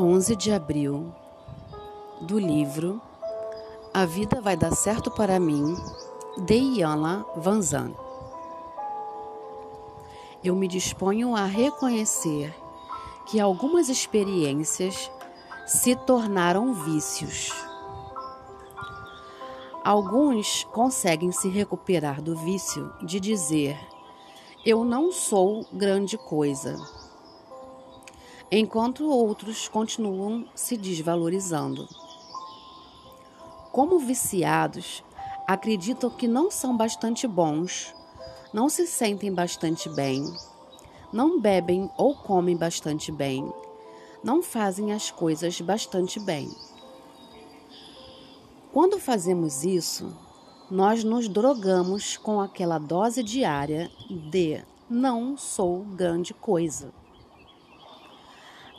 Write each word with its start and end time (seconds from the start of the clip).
11 0.00 0.34
de 0.34 0.50
abril 0.50 1.12
do 2.22 2.38
livro 2.38 3.02
A 3.92 4.06
Vida 4.06 4.40
Vai 4.40 4.56
Dar 4.56 4.74
Certo 4.74 5.10
para 5.10 5.38
Mim, 5.38 5.76
de 6.38 6.54
Iana 6.54 7.22
Vanzan. 7.36 7.92
Eu 10.42 10.56
me 10.56 10.66
disponho 10.66 11.36
a 11.36 11.44
reconhecer 11.44 12.50
que 13.26 13.38
algumas 13.38 13.90
experiências 13.90 15.10
se 15.66 15.94
tornaram 15.94 16.72
vícios. 16.72 17.52
Alguns 19.84 20.64
conseguem 20.72 21.30
se 21.30 21.50
recuperar 21.50 22.22
do 22.22 22.34
vício 22.36 22.90
de 23.02 23.20
dizer: 23.20 23.78
Eu 24.64 24.82
não 24.82 25.12
sou 25.12 25.66
grande 25.70 26.16
coisa 26.16 26.74
enquanto 28.50 29.08
outros 29.08 29.68
continuam 29.68 30.44
se 30.54 30.76
desvalorizando. 30.76 31.88
Como 33.70 33.98
viciados, 34.00 35.04
acreditam 35.46 36.10
que 36.10 36.26
não 36.26 36.50
são 36.50 36.76
bastante 36.76 37.28
bons, 37.28 37.94
não 38.52 38.68
se 38.68 38.86
sentem 38.86 39.32
bastante 39.32 39.88
bem, 39.88 40.24
não 41.12 41.40
bebem 41.40 41.88
ou 41.96 42.14
comem 42.16 42.56
bastante 42.56 43.12
bem, 43.12 43.48
não 44.24 44.42
fazem 44.42 44.92
as 44.92 45.10
coisas 45.10 45.60
bastante 45.60 46.18
bem. 46.18 46.50
Quando 48.72 48.98
fazemos 48.98 49.64
isso, 49.64 50.12
nós 50.68 51.04
nos 51.04 51.28
drogamos 51.28 52.16
com 52.16 52.40
aquela 52.40 52.78
dose 52.78 53.22
diária 53.22 53.90
de 54.08 54.62
não 54.88 55.36
sou 55.36 55.80
grande 55.80 56.34
coisa. 56.34 56.99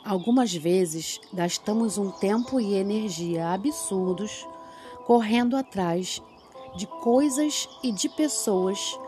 Algumas 0.04 0.52
vezes 0.52 1.20
gastamos 1.32 1.96
um 1.96 2.10
tempo 2.10 2.60
e 2.60 2.74
energia 2.74 3.50
absurdos 3.50 4.48
correndo 5.06 5.56
atrás 5.56 6.20
de 6.74 6.88
coisas 6.88 7.68
e 7.84 7.92
de 7.92 8.08
pessoas 8.08 8.98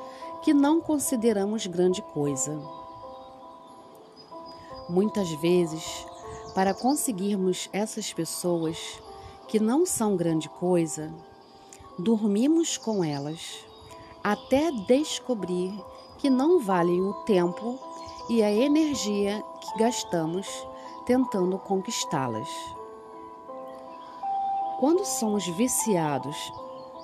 que 0.43 0.55
não 0.55 0.81
consideramos 0.81 1.67
grande 1.67 2.01
coisa. 2.01 2.57
Muitas 4.89 5.29
vezes, 5.41 6.07
para 6.55 6.73
conseguirmos 6.73 7.69
essas 7.73 8.13
pessoas 8.13 8.79
que 9.49 9.59
não 9.59 9.85
são 9.85 10.17
grande 10.17 10.49
coisa, 10.49 11.13
dormimos 11.99 12.77
com 12.77 13.03
elas 13.03 13.65
até 14.23 14.71
descobrir 14.87 15.75
que 16.19 16.31
não 16.31 16.61
valem 16.61 17.01
o 17.01 17.15
tempo 17.25 17.81
e 18.31 18.45
a 18.45 18.53
energia 18.53 19.43
que 19.61 19.79
gastamos 19.79 20.47
tentando 21.05 21.59
conquistá-las. 21.59 22.49
Quando 24.79 25.05
somos 25.05 25.47
viciados 25.47 26.37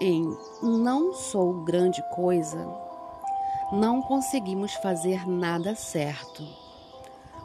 em 0.00 0.36
não 0.62 1.12
sou 1.12 1.52
grande 1.62 2.02
coisa, 2.14 2.66
não 3.72 4.02
conseguimos 4.02 4.72
fazer 4.74 5.28
nada 5.28 5.74
certo, 5.74 6.42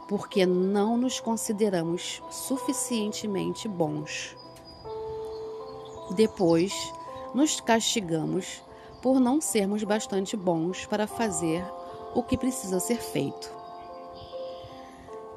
porque 0.08 0.44
não 0.44 0.96
nos 0.96 1.20
consideramos 1.20 2.22
suficientemente 2.30 3.68
bons. 3.68 4.36
Depois, 6.14 6.72
nos 7.34 7.60
castigamos 7.60 8.62
por 9.02 9.20
não 9.20 9.40
sermos 9.40 9.84
bastante 9.84 10.36
bons 10.36 10.86
para 10.86 11.06
fazer 11.06 11.64
o 12.14 12.22
que 12.22 12.36
precisa 12.36 12.80
ser 12.80 12.98
feito. 12.98 13.65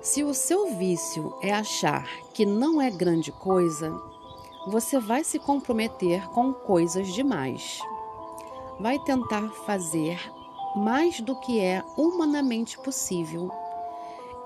Se 0.02 0.23
o 0.23 0.33
seu 0.33 0.78
vício 0.78 1.36
é 1.42 1.52
achar 1.52 2.08
que 2.33 2.45
não 2.45 2.81
é 2.81 2.89
grande 2.89 3.33
coisa, 3.33 4.01
você 4.66 4.97
vai 4.97 5.25
se 5.25 5.38
comprometer 5.38 6.25
com 6.29 6.53
coisas 6.53 7.09
demais. 7.09 7.81
Vai 8.79 8.97
tentar 9.00 9.50
fazer 9.66 10.18
mais 10.74 11.19
do 11.19 11.35
que 11.41 11.59
é 11.59 11.84
humanamente 11.97 12.78
possível 12.79 13.51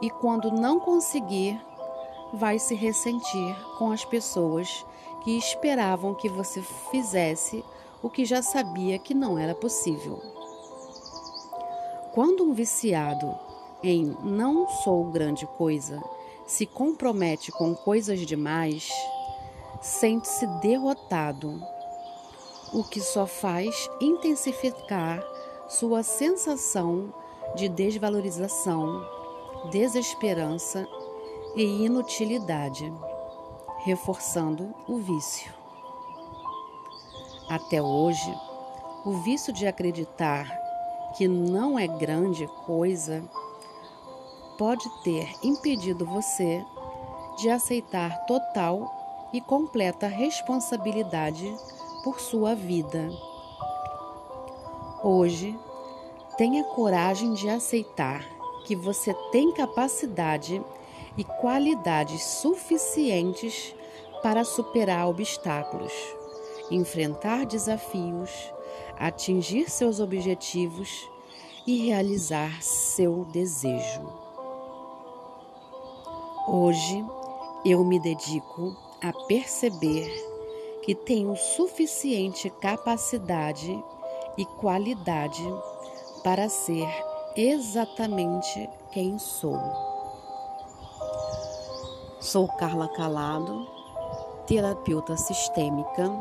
e, 0.01 0.09
quando 0.09 0.51
não 0.51 0.79
conseguir, 0.79 1.61
vai 2.33 2.57
se 2.57 2.73
ressentir 2.73 3.55
com 3.77 3.91
as 3.91 4.03
pessoas 4.03 4.83
que 5.23 5.37
esperavam 5.37 6.15
que 6.15 6.29
você 6.29 6.63
fizesse 6.89 7.63
o 8.01 8.09
que 8.09 8.25
já 8.25 8.41
sabia 8.41 8.97
que 8.97 9.13
não 9.13 9.37
era 9.37 9.53
possível. 9.53 10.19
Quando 12.11 12.43
um 12.43 12.53
viciado 12.53 13.37
em 13.83 14.15
não 14.23 14.67
sou 14.67 15.03
grande 15.11 15.45
coisa 15.45 16.01
se 16.47 16.65
compromete 16.65 17.51
com 17.51 17.75
coisas 17.75 18.19
demais, 18.21 18.89
sente-se 19.81 20.47
derrotado, 20.61 21.61
o 22.73 22.83
que 22.83 23.01
só 23.01 23.25
faz 23.25 23.89
intensificar 23.99 25.23
sua 25.67 26.03
sensação 26.03 27.13
de 27.55 27.69
desvalorização, 27.69 29.05
desesperança 29.69 30.87
e 31.55 31.85
inutilidade, 31.85 32.91
reforçando 33.83 34.73
o 34.87 34.97
vício. 34.97 35.51
Até 37.49 37.81
hoje, 37.81 38.33
o 39.05 39.13
vício 39.23 39.53
de 39.53 39.67
acreditar 39.67 40.47
que 41.15 41.27
não 41.27 41.77
é 41.77 41.87
grande 41.87 42.47
coisa 42.65 43.23
pode 44.57 44.89
ter 45.03 45.29
impedido 45.43 46.05
você 46.05 46.63
de 47.37 47.49
aceitar 47.49 48.25
total 48.25 49.29
e 49.33 49.41
completa 49.41 50.07
responsabilidade 50.07 51.51
por 52.03 52.19
sua 52.19 52.53
vida. 52.53 53.09
Hoje, 55.03 55.57
tenha 56.37 56.63
coragem 56.63 57.33
de 57.33 57.49
aceitar 57.49 58.23
que 58.65 58.75
você 58.75 59.13
tem 59.31 59.51
capacidade 59.51 60.63
e 61.17 61.23
qualidades 61.23 62.23
suficientes 62.23 63.75
para 64.21 64.43
superar 64.43 65.07
obstáculos, 65.07 65.91
enfrentar 66.71 67.45
desafios, 67.45 68.31
atingir 68.97 69.69
seus 69.69 69.99
objetivos 69.99 71.09
e 71.67 71.85
realizar 71.85 72.61
seu 72.61 73.25
desejo. 73.25 74.22
Hoje 76.45 77.05
eu 77.63 77.85
me 77.85 77.97
dedico 77.97 78.75
a 79.01 79.13
perceber 79.27 80.09
que 80.83 80.93
tenho 80.93 81.37
suficiente 81.37 82.49
capacidade 82.49 83.81
e 84.37 84.45
qualidade 84.45 85.41
para 86.21 86.49
ser 86.49 86.85
exatamente 87.37 88.69
quem 88.91 89.17
sou. 89.17 89.57
Sou 92.19 92.49
Carla 92.57 92.89
Calado, 92.89 93.65
terapeuta 94.45 95.15
sistêmica. 95.15 96.11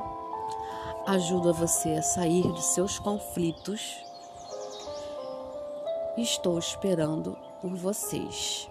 Ajudo 1.04 1.52
você 1.52 1.94
a 1.94 2.02
sair 2.02 2.52
de 2.52 2.62
seus 2.62 2.96
conflitos. 3.00 3.96
Estou 6.16 6.60
esperando 6.60 7.36
por 7.60 7.74
vocês. 7.74 8.70